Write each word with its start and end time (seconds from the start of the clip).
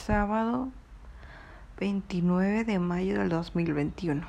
sábado 0.00 0.68
29 1.78 2.64
de 2.64 2.78
mayo 2.78 3.18
del 3.18 3.28
2021. 3.28 4.22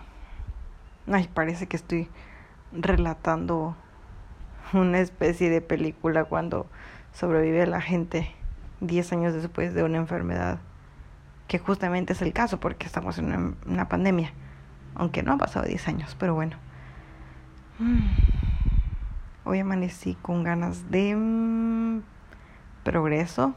Ay, 1.08 1.30
parece 1.34 1.68
que 1.68 1.78
estoy 1.78 2.10
relatando 2.72 3.76
una 4.74 5.00
especie 5.00 5.50
de 5.50 5.62
película 5.62 6.26
cuando 6.26 6.68
sobrevive 7.14 7.66
la 7.68 7.82
gente 7.82 8.32
10 8.82 9.14
años 9.14 9.34
después 9.34 9.74
de 9.74 9.84
una 9.84 9.98
enfermedad, 9.98 10.60
que 11.48 11.58
justamente 11.58 12.14
es 12.14 12.22
el 12.22 12.34
caso 12.34 12.60
porque 12.60 12.86
estamos 12.86 13.18
en 13.18 13.56
una, 13.66 13.90
pandemia, 13.90 14.34
aunque 14.96 15.24
no 15.24 15.34
ha 15.34 15.38
pasado 15.38 15.66
10 15.66 15.88
años, 15.88 16.16
pero 16.20 16.36
bueno. 16.36 16.58
Mm. 17.80 18.08
Hoy 19.46 19.60
amanecí 19.60 20.16
con 20.22 20.44
ganas 20.44 20.92
de 20.92 21.16
mm, 21.16 22.02
progreso 22.84 23.56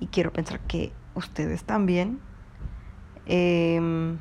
y 0.00 0.06
quiero 0.06 0.32
pensar 0.32 0.60
que 0.60 0.92
ustedes 1.14 1.64
también. 1.64 2.20
Eh, 3.26 4.16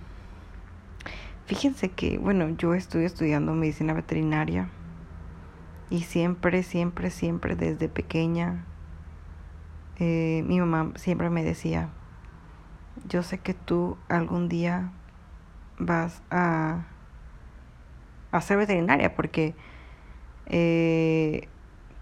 fíjense 1.45 1.89
que, 1.89 2.17
bueno, 2.17 2.49
yo 2.49 2.73
estoy 2.73 3.05
estudiando 3.05 3.53
medicina 3.53 3.93
veterinaria 3.93 4.69
y 5.89 6.01
siempre, 6.01 6.63
siempre, 6.63 7.09
siempre 7.09 7.55
desde 7.55 7.87
pequeña, 7.87 8.65
eh, 9.99 10.43
mi 10.45 10.59
mamá 10.59 10.91
siempre 10.95 11.29
me 11.29 11.43
decía, 11.43 11.89
yo 13.07 13.23
sé 13.23 13.39
que 13.39 13.53
tú 13.53 13.97
algún 14.09 14.49
día 14.49 14.91
vas 15.79 16.21
a, 16.29 16.85
a 18.31 18.41
ser 18.41 18.57
veterinaria 18.57 19.15
porque 19.15 19.55
eh, 20.47 21.47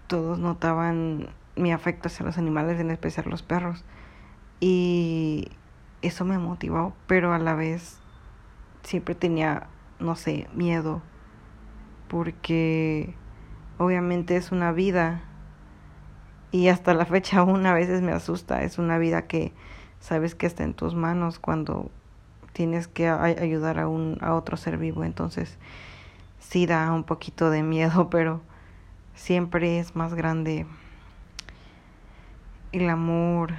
todos 0.08 0.38
notaban 0.38 1.28
mi 1.56 1.72
afecto 1.72 2.08
hacia 2.08 2.24
los 2.24 2.38
animales, 2.38 2.78
en 2.78 2.90
especial 2.90 3.26
los 3.28 3.42
perros. 3.42 3.84
Y 4.60 5.48
eso 6.02 6.24
me 6.24 6.38
motivó, 6.38 6.94
pero 7.06 7.32
a 7.32 7.38
la 7.38 7.54
vez 7.54 7.98
siempre 8.82 9.14
tenía, 9.14 9.66
no 9.98 10.14
sé, 10.14 10.48
miedo, 10.54 11.02
porque 12.08 13.14
obviamente 13.78 14.36
es 14.36 14.52
una 14.52 14.72
vida 14.72 15.22
y 16.52 16.68
hasta 16.68 16.94
la 16.94 17.04
fecha 17.04 17.38
aún 17.40 17.66
a 17.66 17.74
veces 17.74 18.02
me 18.02 18.12
asusta, 18.12 18.62
es 18.62 18.78
una 18.78 18.98
vida 18.98 19.26
que 19.26 19.52
sabes 20.00 20.34
que 20.34 20.46
está 20.46 20.62
en 20.62 20.74
tus 20.74 20.94
manos 20.94 21.38
cuando 21.38 21.90
tienes 22.52 22.88
que 22.88 23.08
ayudar 23.08 23.78
a 23.78 23.88
un 23.88 24.18
a 24.22 24.34
otro 24.34 24.56
ser 24.56 24.78
vivo, 24.78 25.04
entonces 25.04 25.58
sí 26.38 26.64
da 26.66 26.90
un 26.92 27.04
poquito 27.04 27.50
de 27.50 27.62
miedo, 27.62 28.08
pero 28.10 28.40
siempre 29.14 29.78
es 29.78 29.96
más 29.96 30.14
grande 30.14 30.66
el 32.76 32.90
amor, 32.90 33.54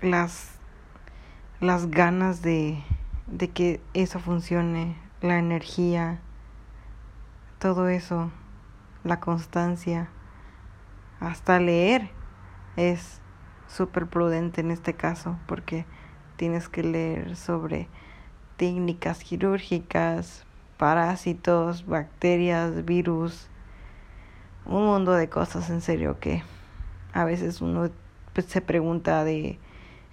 las, 0.00 0.52
las 1.58 1.90
ganas 1.90 2.40
de, 2.40 2.80
de 3.26 3.48
que 3.48 3.80
eso 3.94 4.20
funcione, 4.20 4.96
la 5.20 5.40
energía, 5.40 6.20
todo 7.58 7.88
eso, 7.88 8.30
la 9.02 9.18
constancia, 9.18 10.08
hasta 11.18 11.58
leer 11.58 12.10
es 12.76 13.20
súper 13.66 14.06
prudente 14.06 14.60
en 14.60 14.70
este 14.70 14.94
caso 14.94 15.36
porque 15.46 15.84
tienes 16.36 16.68
que 16.68 16.84
leer 16.84 17.34
sobre 17.34 17.88
técnicas 18.56 19.24
quirúrgicas, 19.24 20.46
parásitos, 20.76 21.84
bacterias, 21.86 22.84
virus, 22.84 23.48
un 24.64 24.84
mundo 24.84 25.12
de 25.12 25.28
cosas 25.28 25.70
en 25.70 25.80
serio 25.80 26.20
que 26.20 26.44
a 27.16 27.24
veces 27.24 27.62
uno 27.62 27.88
pues, 28.34 28.46
se 28.46 28.60
pregunta 28.60 29.24
de, 29.24 29.58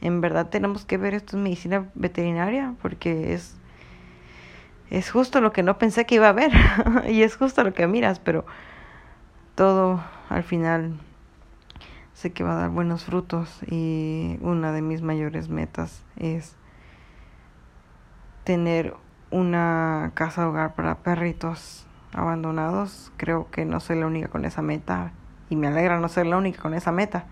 ¿en 0.01 0.21
verdad 0.21 0.47
tenemos 0.49 0.85
que 0.85 0.97
ver 0.97 1.13
esto 1.13 1.35
en 1.35 1.43
medicina 1.43 1.89
veterinaria? 1.95 2.75
Porque 2.81 3.33
es, 3.33 3.57
es 4.89 5.11
justo 5.11 5.41
lo 5.41 5.51
que 5.51 5.63
no 5.63 5.77
pensé 5.77 6.05
que 6.05 6.15
iba 6.15 6.29
a 6.29 6.33
ver 6.33 6.51
y 7.09 7.23
es 7.23 7.35
justo 7.35 7.63
lo 7.63 7.73
que 7.73 7.85
miras, 7.87 8.19
pero 8.19 8.45
todo 9.55 10.01
al 10.29 10.43
final 10.43 10.93
sé 12.13 12.31
que 12.31 12.45
va 12.45 12.53
a 12.53 12.61
dar 12.61 12.69
buenos 12.69 13.03
frutos 13.03 13.59
y 13.69 14.37
una 14.39 14.71
de 14.71 14.81
mis 14.81 15.01
mayores 15.01 15.49
metas 15.49 16.05
es 16.15 16.55
tener 18.45 18.95
una 19.29 20.11
casa 20.13 20.47
hogar 20.47 20.73
para 20.75 20.99
perritos 20.99 21.85
abandonados. 22.13 23.11
Creo 23.17 23.51
que 23.51 23.65
no 23.65 23.81
soy 23.81 23.99
la 23.99 24.07
única 24.07 24.29
con 24.29 24.45
esa 24.45 24.61
meta 24.61 25.11
y 25.53 25.55
me 25.55 25.67
alegra 25.67 25.99
no 25.99 26.09
ser 26.09 26.25
la 26.25 26.37
única 26.37 26.63
con 26.63 26.73
esa 26.73 26.91
meta. 26.91 27.25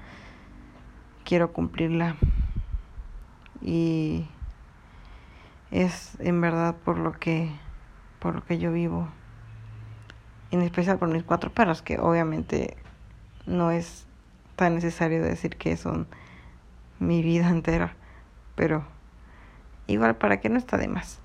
Quiero 1.25 1.51
cumplirla 1.53 2.17
y 3.63 4.27
es 5.71 6.19
en 6.19 6.39
verdad 6.39 6.75
por 6.85 6.99
lo 6.99 7.13
que 7.13 7.51
por 8.19 8.35
lo 8.35 8.45
que 8.45 8.59
yo 8.59 8.71
vivo. 8.71 9.07
En 10.51 10.61
especial 10.61 10.99
por 10.99 11.09
mis 11.09 11.23
cuatro 11.23 11.51
perros 11.51 11.81
que 11.81 11.97
obviamente 11.97 12.77
no 13.47 13.71
es 13.71 14.05
tan 14.55 14.75
necesario 14.75 15.23
decir 15.23 15.57
que 15.57 15.75
son 15.75 16.05
mi 16.99 17.23
vida 17.23 17.49
entera, 17.49 17.95
pero 18.53 18.85
igual 19.87 20.15
para 20.15 20.39
que 20.39 20.49
no 20.49 20.59
está 20.59 20.77
de 20.77 20.89
más. 20.89 21.20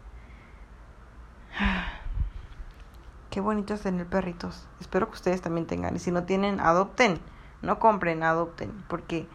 Qué 3.37 3.43
bonito 3.43 3.75
es 3.75 3.83
tener 3.83 4.07
perritos. 4.07 4.67
Espero 4.81 5.09
que 5.09 5.17
ustedes 5.17 5.43
también 5.43 5.67
tengan. 5.67 5.95
Y 5.95 5.99
si 5.99 6.11
no 6.11 6.23
tienen, 6.23 6.59
adopten. 6.59 7.19
No 7.61 7.79
compren, 7.79 8.23
adopten. 8.23 8.73
Porque 8.89 9.27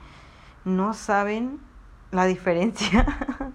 no 0.66 0.96
saben 0.96 1.60
la 2.10 2.26
diferencia 2.26 3.06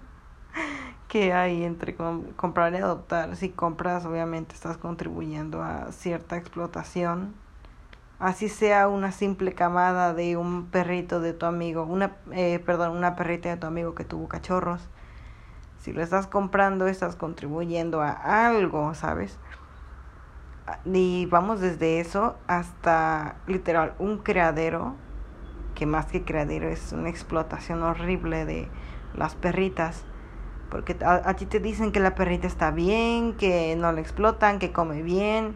que 1.09 1.33
hay 1.33 1.65
entre 1.65 1.97
comprar 2.37 2.73
y 2.75 2.77
adoptar. 2.77 3.35
Si 3.35 3.49
compras, 3.49 4.05
obviamente 4.05 4.55
estás 4.55 4.77
contribuyendo 4.77 5.61
a 5.61 5.91
cierta 5.91 6.37
explotación. 6.37 7.35
Así 8.17 8.47
sea 8.47 8.87
una 8.87 9.11
simple 9.11 9.51
camada 9.51 10.13
de 10.13 10.37
un 10.37 10.67
perrito 10.67 11.19
de 11.19 11.33
tu 11.33 11.45
amigo, 11.45 11.83
una, 11.83 12.15
eh, 12.31 12.59
perdón, 12.65 12.95
una 12.95 13.17
perrita 13.17 13.49
de 13.49 13.57
tu 13.57 13.67
amigo 13.67 13.95
que 13.95 14.05
tuvo 14.05 14.29
cachorros. 14.29 14.87
Si 15.81 15.91
lo 15.91 16.01
estás 16.01 16.25
comprando, 16.25 16.87
estás 16.87 17.17
contribuyendo 17.17 17.99
a 17.99 18.47
algo, 18.47 18.93
¿sabes? 18.93 19.37
Y 20.85 21.25
vamos 21.27 21.61
desde 21.61 21.99
eso 21.99 22.37
hasta 22.47 23.37
literal 23.47 23.93
un 23.99 24.19
criadero, 24.19 24.95
que 25.75 25.85
más 25.85 26.07
que 26.07 26.23
criadero 26.23 26.67
es 26.67 26.91
una 26.91 27.09
explotación 27.09 27.83
horrible 27.83 28.45
de 28.45 28.67
las 29.15 29.35
perritas. 29.35 30.05
Porque 30.69 30.97
a, 31.05 31.33
ti 31.35 31.45
te 31.45 31.61
dicen 31.61 31.93
que 31.93 32.01
la 32.01 32.15
perrita 32.15 32.47
está 32.47 32.71
bien, 32.71 33.37
que 33.37 33.75
no 33.77 33.91
la 33.93 34.01
explotan, 34.01 34.59
que 34.59 34.73
come 34.73 35.01
bien. 35.01 35.55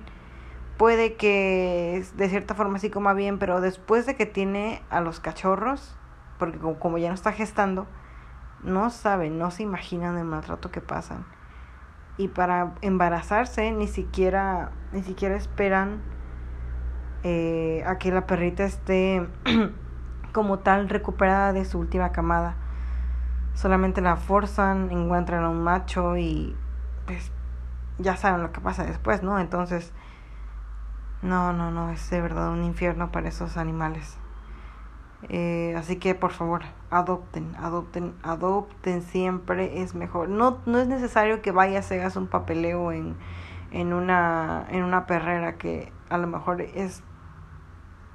Puede 0.77 1.15
que 1.15 2.03
de 2.15 2.29
cierta 2.29 2.55
forma 2.55 2.79
sí 2.79 2.89
coma 2.89 3.13
bien, 3.13 3.37
pero 3.37 3.59
después 3.59 4.05
de 4.05 4.15
que 4.15 4.25
tiene 4.25 4.81
a 4.89 5.01
los 5.01 5.19
cachorros, 5.19 5.97
porque 6.39 6.57
como, 6.59 6.79
como 6.79 6.97
ya 6.97 7.09
no 7.09 7.15
está 7.15 7.33
gestando, 7.33 7.87
no 8.63 8.89
saben, 8.89 9.37
no 9.37 9.51
se 9.51 9.63
imaginan 9.63 10.17
el 10.17 10.25
maltrato 10.25 10.71
que 10.71 10.81
pasan 10.81 11.25
y 12.21 12.27
para 12.27 12.75
embarazarse 12.81 13.71
ni 13.71 13.87
siquiera 13.87 14.71
ni 14.91 15.01
siquiera 15.01 15.35
esperan 15.35 16.01
eh, 17.23 17.83
a 17.87 17.97
que 17.97 18.11
la 18.11 18.27
perrita 18.27 18.63
esté 18.63 19.27
como 20.33 20.59
tal 20.59 20.87
recuperada 20.89 21.53
de 21.53 21.65
su 21.65 21.79
última 21.79 22.11
camada. 22.11 22.55
Solamente 23.53 24.01
la 24.01 24.17
forzan 24.17 24.91
encuentran 24.91 25.43
a 25.43 25.49
un 25.49 25.63
macho 25.63 26.15
y 26.17 26.55
pues 27.05 27.31
ya 27.97 28.15
saben 28.15 28.43
lo 28.43 28.51
que 28.51 28.61
pasa 28.61 28.83
después 28.83 29.21
no 29.21 29.39
entonces 29.39 29.91
no 31.21 31.53
no 31.53 31.69
no 31.71 31.89
es 31.89 32.09
de 32.09 32.21
verdad 32.21 32.49
un 32.51 32.63
infierno 32.63 33.11
para 33.11 33.29
esos 33.29 33.57
animales 33.57 34.17
eh, 35.29 35.75
así 35.77 35.97
que 35.97 36.15
por 36.15 36.31
favor, 36.31 36.63
adopten, 36.89 37.55
adopten, 37.57 38.13
adopten 38.23 39.01
siempre 39.01 39.81
es 39.81 39.93
mejor. 39.93 40.29
No, 40.29 40.59
no 40.65 40.79
es 40.79 40.87
necesario 40.87 41.41
que 41.41 41.51
vayas 41.51 41.91
y 41.91 41.95
hagas 41.95 42.15
un 42.15 42.27
papeleo 42.27 42.91
en, 42.91 43.15
en, 43.71 43.93
una, 43.93 44.65
en 44.69 44.83
una 44.83 45.05
perrera 45.05 45.57
que 45.57 45.91
a 46.09 46.17
lo 46.17 46.27
mejor 46.27 46.61
es 46.61 47.03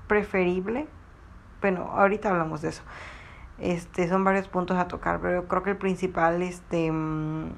preferible. 0.09 0.87
Bueno, 1.61 1.91
ahorita 1.93 2.31
hablamos 2.31 2.63
de 2.63 2.71
eso. 2.71 2.83
Este, 3.59 4.09
son 4.09 4.25
varios 4.25 4.49
puntos 4.49 4.77
a 4.77 4.87
tocar, 4.87 5.21
pero 5.21 5.49
creo 5.49 5.63
que 5.63 5.71
el 5.71 5.79
principal 5.79 6.43
este, 6.43 6.93
mm, 6.93 7.53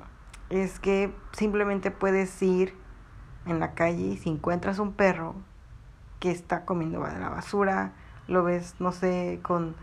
es 0.51 0.79
que 0.79 1.13
simplemente 1.33 1.91
puedes 1.91 2.41
ir 2.43 2.77
en 3.47 3.59
la 3.61 3.73
calle 3.73 4.03
y 4.03 4.17
si 4.17 4.31
encuentras 4.31 4.79
un 4.79 4.93
perro 4.93 5.35
que 6.21 6.31
está 6.31 6.65
comiendo 6.65 7.01
la 7.01 7.29
basura, 7.31 7.93
lo 8.29 8.45
ves, 8.45 8.77
no 8.79 8.93
sé, 8.93 9.41
con 9.43 9.75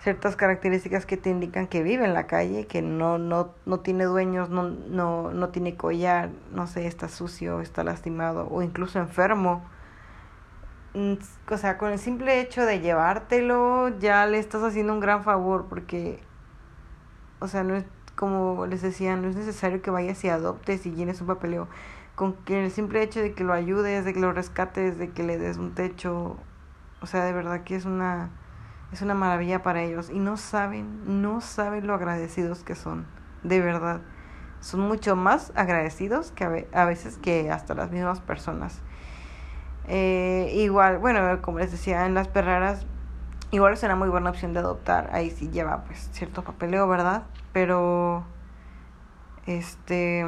ciertas 0.00 0.36
características 0.36 1.04
que 1.06 1.16
te 1.16 1.30
indican 1.30 1.66
que 1.66 1.82
vive 1.82 2.04
en 2.04 2.14
la 2.14 2.26
calle, 2.26 2.66
que 2.66 2.82
no, 2.82 3.18
no, 3.18 3.54
no 3.66 3.80
tiene 3.80 4.04
dueños, 4.04 4.48
no, 4.48 4.62
no, 4.70 5.32
no 5.32 5.48
tiene 5.50 5.76
collar, 5.76 6.30
no 6.52 6.66
sé, 6.66 6.86
está 6.86 7.08
sucio, 7.08 7.60
está 7.60 7.84
lastimado 7.84 8.48
o 8.50 8.62
incluso 8.62 8.98
enfermo. 8.98 9.62
Mm, 10.94 11.14
o 11.50 11.56
sea, 11.56 11.78
con 11.78 11.90
el 11.90 11.98
simple 11.98 12.40
hecho 12.40 12.64
de 12.64 12.80
llevártelo 12.80 13.98
ya 13.98 14.26
le 14.26 14.38
estás 14.38 14.62
haciendo 14.62 14.92
un 14.92 15.00
gran 15.00 15.22
favor 15.24 15.66
porque 15.68 16.20
o 17.40 17.48
sea, 17.48 17.64
no 17.64 17.74
es 17.74 17.84
como 18.16 18.66
les 18.66 18.82
decía, 18.82 19.16
no 19.16 19.28
es 19.28 19.36
necesario 19.36 19.82
que 19.82 19.90
vayas 19.90 20.22
y 20.24 20.28
adoptes 20.28 20.84
y 20.86 20.92
llenes 20.94 21.20
un 21.22 21.26
papeleo. 21.26 21.68
Con 22.14 22.34
que 22.34 22.62
el 22.64 22.70
simple 22.70 23.02
hecho 23.02 23.20
de 23.20 23.32
que 23.32 23.44
lo 23.44 23.54
ayudes, 23.54 24.04
de 24.04 24.12
que 24.12 24.20
lo 24.20 24.32
rescates, 24.32 24.98
de 24.98 25.10
que 25.10 25.22
le 25.22 25.38
des 25.38 25.56
un 25.56 25.74
techo, 25.74 26.36
o 27.00 27.06
sea, 27.06 27.24
de 27.24 27.32
verdad 27.32 27.62
que 27.62 27.76
es 27.76 27.84
una 27.84 28.30
es 28.92 29.02
una 29.02 29.14
maravilla 29.14 29.62
para 29.62 29.82
ellos 29.82 30.10
y 30.10 30.18
no 30.18 30.36
saben, 30.36 31.22
no 31.22 31.40
saben 31.40 31.86
lo 31.86 31.94
agradecidos 31.94 32.64
que 32.64 32.74
son, 32.74 33.06
de 33.42 33.60
verdad. 33.60 34.00
Son 34.60 34.80
mucho 34.80 35.16
más 35.16 35.52
agradecidos 35.54 36.32
que 36.32 36.66
a 36.72 36.84
veces 36.84 37.16
que 37.16 37.50
hasta 37.50 37.74
las 37.74 37.90
mismas 37.90 38.20
personas. 38.20 38.80
Eh, 39.86 40.52
igual, 40.56 40.98
bueno, 40.98 41.40
como 41.40 41.60
les 41.60 41.70
decía, 41.70 42.04
en 42.04 42.14
las 42.14 42.28
perraras, 42.28 42.84
igual 43.52 43.72
es 43.72 43.82
una 43.82 43.96
muy 43.96 44.08
buena 44.08 44.30
opción 44.30 44.52
de 44.52 44.58
adoptar. 44.58 45.08
Ahí 45.12 45.30
sí 45.30 45.48
lleva 45.50 45.84
pues 45.84 46.10
cierto 46.12 46.44
papeleo, 46.44 46.86
¿verdad? 46.88 47.22
Pero, 47.52 48.24
este, 49.46 50.26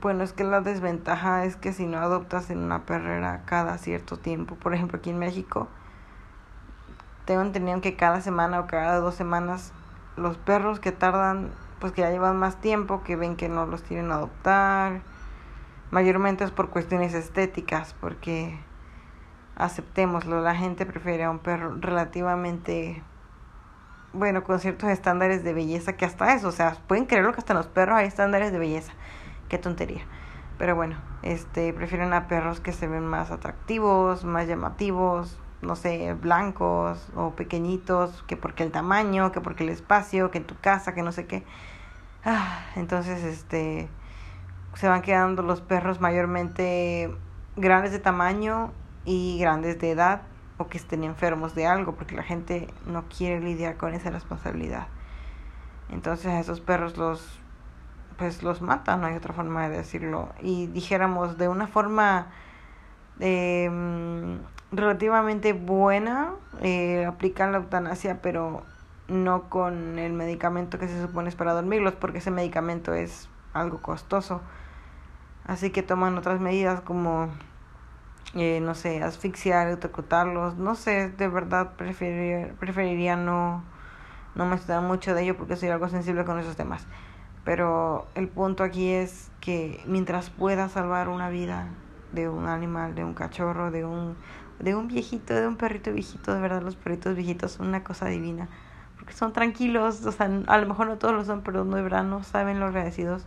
bueno, 0.00 0.22
es 0.22 0.32
que 0.32 0.44
la 0.44 0.60
desventaja 0.60 1.44
es 1.44 1.56
que 1.56 1.72
si 1.72 1.86
no 1.86 1.98
adoptas 1.98 2.50
en 2.50 2.58
una 2.58 2.86
perrera 2.86 3.42
cada 3.46 3.78
cierto 3.78 4.16
tiempo, 4.16 4.54
por 4.54 4.74
ejemplo 4.74 4.98
aquí 4.98 5.10
en 5.10 5.18
México, 5.18 5.68
tengo 7.24 7.42
entendido 7.42 7.80
que 7.80 7.96
cada 7.96 8.20
semana 8.20 8.60
o 8.60 8.66
cada 8.66 9.00
dos 9.00 9.14
semanas 9.14 9.72
los 10.16 10.36
perros 10.38 10.80
que 10.80 10.92
tardan, 10.92 11.50
pues 11.80 11.92
que 11.92 12.02
ya 12.02 12.10
llevan 12.10 12.36
más 12.36 12.60
tiempo, 12.60 13.02
que 13.02 13.16
ven 13.16 13.36
que 13.36 13.48
no 13.48 13.66
los 13.66 13.82
quieren 13.82 14.12
adoptar, 14.12 15.02
mayormente 15.90 16.44
es 16.44 16.50
por 16.50 16.70
cuestiones 16.70 17.14
estéticas, 17.14 17.94
porque 18.00 18.58
aceptémoslo, 19.56 20.40
la 20.40 20.54
gente 20.54 20.86
prefiere 20.86 21.24
a 21.24 21.30
un 21.30 21.40
perro 21.40 21.76
relativamente 21.80 23.02
bueno, 24.12 24.42
con 24.42 24.58
ciertos 24.58 24.88
estándares 24.90 25.44
de 25.44 25.52
belleza 25.52 25.94
que 25.94 26.04
hasta 26.04 26.32
eso, 26.34 26.48
o 26.48 26.52
sea, 26.52 26.76
pueden 26.86 27.04
creerlo 27.04 27.32
que 27.32 27.40
hasta 27.40 27.52
en 27.52 27.58
los 27.58 27.66
perros 27.66 27.98
hay 27.98 28.06
estándares 28.06 28.52
de 28.52 28.58
belleza. 28.58 28.92
Qué 29.48 29.58
tontería. 29.58 30.02
Pero 30.58 30.74
bueno, 30.74 30.96
este 31.22 31.72
prefieren 31.72 32.12
a 32.12 32.26
perros 32.26 32.60
que 32.60 32.72
se 32.72 32.88
ven 32.88 33.06
más 33.06 33.30
atractivos, 33.30 34.24
más 34.24 34.48
llamativos, 34.48 35.38
no 35.62 35.76
sé, 35.76 36.14
blancos 36.14 37.08
o 37.14 37.30
pequeñitos, 37.30 38.24
que 38.24 38.36
porque 38.36 38.64
el 38.64 38.72
tamaño, 38.72 39.32
que 39.32 39.40
porque 39.40 39.64
el 39.64 39.70
espacio, 39.70 40.30
que 40.30 40.38
en 40.38 40.44
tu 40.44 40.56
casa, 40.60 40.94
que 40.94 41.02
no 41.02 41.12
sé 41.12 41.26
qué. 41.26 41.44
Ah, 42.24 42.66
entonces, 42.76 43.22
este 43.22 43.88
se 44.74 44.88
van 44.88 45.02
quedando 45.02 45.42
los 45.42 45.60
perros 45.60 46.00
mayormente 46.00 47.12
grandes 47.56 47.90
de 47.90 47.98
tamaño 47.98 48.72
y 49.04 49.38
grandes 49.40 49.80
de 49.80 49.90
edad 49.90 50.22
o 50.58 50.68
que 50.68 50.78
estén 50.78 51.04
enfermos 51.04 51.54
de 51.54 51.66
algo 51.66 51.94
porque 51.94 52.14
la 52.14 52.22
gente 52.22 52.68
no 52.86 53.04
quiere 53.08 53.40
lidiar 53.40 53.76
con 53.76 53.94
esa 53.94 54.10
responsabilidad. 54.10 54.88
Entonces 55.88 56.26
a 56.26 56.38
esos 56.38 56.60
perros 56.60 56.96
los 56.96 57.40
pues 58.18 58.42
los 58.42 58.60
matan, 58.60 59.00
no 59.00 59.06
hay 59.06 59.14
otra 59.14 59.32
forma 59.32 59.68
de 59.68 59.78
decirlo. 59.78 60.28
Y 60.42 60.66
dijéramos 60.66 61.38
de 61.38 61.48
una 61.48 61.68
forma 61.68 62.26
eh, 63.20 63.70
relativamente 64.72 65.52
buena, 65.52 66.32
eh, 66.60 67.06
aplican 67.06 67.52
la 67.52 67.58
eutanasia, 67.58 68.20
pero 68.20 68.64
no 69.06 69.48
con 69.48 69.98
el 69.98 70.12
medicamento 70.12 70.78
que 70.78 70.88
se 70.88 71.00
supone 71.00 71.28
es 71.28 71.36
para 71.36 71.54
dormirlos, 71.54 71.94
porque 71.94 72.18
ese 72.18 72.32
medicamento 72.32 72.92
es 72.92 73.28
algo 73.54 73.80
costoso. 73.80 74.42
Así 75.46 75.70
que 75.70 75.82
toman 75.82 76.18
otras 76.18 76.40
medidas 76.40 76.80
como, 76.80 77.30
eh, 78.34 78.60
no 78.60 78.74
sé, 78.74 79.02
asfixiar, 79.02 79.68
electrocutarlos. 79.68 80.56
No 80.56 80.74
sé, 80.74 81.08
de 81.10 81.28
verdad 81.28 81.76
preferiría, 81.76 82.52
preferiría 82.58 83.16
no, 83.16 83.62
no 84.34 84.44
me 84.44 84.56
estudiar 84.56 84.82
mucho 84.82 85.14
de 85.14 85.22
ello 85.22 85.36
porque 85.36 85.56
soy 85.56 85.68
algo 85.70 85.88
sensible 85.88 86.24
con 86.24 86.38
esos 86.38 86.56
temas. 86.56 86.86
Pero 87.44 88.06
el 88.14 88.28
punto 88.28 88.62
aquí 88.64 88.90
es 88.90 89.30
que 89.40 89.82
mientras 89.86 90.30
pueda 90.30 90.68
salvar 90.68 91.08
una 91.08 91.30
vida 91.30 91.68
de 92.12 92.28
un 92.28 92.46
animal, 92.46 92.94
de 92.94 93.04
un 93.04 93.14
cachorro, 93.14 93.70
de 93.70 93.84
un, 93.84 94.16
de 94.58 94.74
un 94.74 94.88
viejito, 94.88 95.34
de 95.34 95.46
un 95.46 95.56
perrito 95.56 95.92
viejito, 95.92 96.34
de 96.34 96.40
verdad 96.40 96.62
los 96.62 96.76
perritos 96.76 97.16
viejitos 97.16 97.52
son 97.52 97.68
una 97.68 97.84
cosa 97.84 98.06
divina. 98.06 98.48
Porque 98.98 99.14
son 99.14 99.32
tranquilos, 99.32 100.04
o 100.04 100.12
sea, 100.12 100.28
a 100.46 100.58
lo 100.58 100.66
mejor 100.66 100.88
no 100.88 100.98
todos 100.98 101.14
lo 101.14 101.24
son, 101.24 101.42
pero 101.42 101.64
de 101.64 101.82
verdad 101.82 102.04
no 102.04 102.22
saben 102.24 102.60
lo 102.60 102.66
agradecidos 102.66 103.24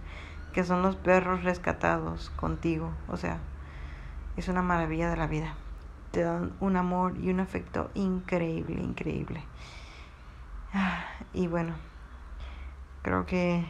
que 0.54 0.64
son 0.64 0.82
los 0.82 0.96
perros 0.96 1.44
rescatados 1.44 2.30
contigo. 2.32 2.92
O 3.08 3.18
sea, 3.18 3.38
es 4.38 4.48
una 4.48 4.62
maravilla 4.62 5.10
de 5.10 5.18
la 5.18 5.28
vida. 5.28 5.56
Te 6.12 6.24
dan 6.24 6.52
un 6.60 6.76
amor 6.76 7.18
y 7.22 7.30
un 7.30 7.40
afecto 7.40 7.90
increíble, 7.94 8.82
increíble. 8.82 9.44
Ah, 10.74 11.04
y 11.34 11.48
bueno, 11.48 11.74
creo 13.02 13.26
que 13.26 13.66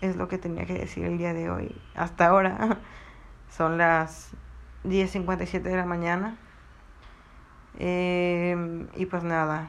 es 0.00 0.16
lo 0.16 0.28
que 0.28 0.38
tenía 0.38 0.66
que 0.66 0.74
decir 0.74 1.04
el 1.04 1.18
día 1.18 1.34
de 1.34 1.50
hoy. 1.50 1.74
Hasta 1.94 2.26
ahora 2.26 2.78
son 3.50 3.78
las 3.78 4.32
10.57 4.84 5.62
de 5.62 5.76
la 5.76 5.86
mañana. 5.86 6.36
Eh, 7.78 8.86
y 8.96 9.06
pues 9.06 9.24
nada, 9.24 9.68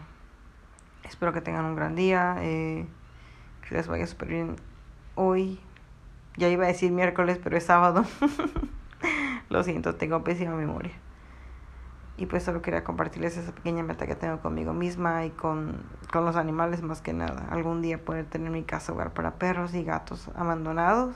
espero 1.03 1.33
que 1.33 1.41
tengan 1.41 1.65
un 1.65 1.75
gran 1.75 1.95
día. 1.95 2.37
Eh, 2.39 2.85
que 3.67 3.75
les 3.75 3.87
vaya 3.87 4.05
súper 4.07 4.29
bien 4.29 4.55
hoy. 5.15 5.59
Ya 6.37 6.49
iba 6.49 6.65
a 6.65 6.67
decir 6.67 6.91
miércoles, 6.91 7.39
pero 7.43 7.57
es 7.57 7.65
sábado. 7.65 8.05
Lo 9.49 9.63
siento, 9.63 9.95
tengo 9.95 10.23
pésima 10.23 10.55
memoria. 10.55 10.93
Y 12.17 12.27
pues 12.27 12.43
solo 12.43 12.61
quería 12.61 12.83
compartirles 12.83 13.35
esa 13.35 13.51
pequeña 13.51 13.83
meta 13.83 14.07
que 14.07 14.15
tengo 14.15 14.39
conmigo 14.39 14.73
misma 14.73 15.25
y 15.25 15.31
con, 15.31 15.83
con 16.11 16.23
los 16.23 16.37
animales 16.37 16.81
más 16.81 17.01
que 17.01 17.11
nada. 17.11 17.45
Algún 17.49 17.81
día 17.81 18.03
poder 18.03 18.25
tener 18.25 18.51
mi 18.51 18.63
casa 18.63 18.93
hogar 18.93 19.11
para 19.11 19.31
perros 19.35 19.73
y 19.73 19.83
gatos 19.83 20.29
abandonados 20.35 21.15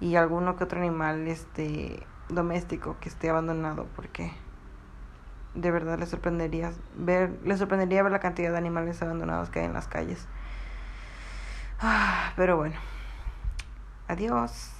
y 0.00 0.16
alguno 0.16 0.56
que 0.56 0.64
otro 0.64 0.80
animal 0.80 1.28
este 1.28 2.04
doméstico 2.28 2.96
que 3.00 3.08
esté 3.08 3.30
abandonado 3.30 3.86
porque 3.94 4.32
de 5.54 5.70
verdad 5.70 5.98
les 5.98 6.08
sorprendería 6.08 6.72
ver 6.96 7.38
les 7.44 7.58
sorprendería 7.58 8.02
ver 8.02 8.12
la 8.12 8.18
cantidad 8.18 8.50
de 8.50 8.58
animales 8.58 9.00
abandonados 9.02 9.48
que 9.48 9.60
hay 9.60 9.66
en 9.66 9.72
las 9.72 9.86
calles. 9.86 10.26
Ah, 11.80 12.32
pero 12.36 12.56
bueno. 12.56 12.76
Adiós. 14.08 14.75